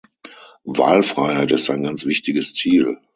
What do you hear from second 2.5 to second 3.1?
Ziel.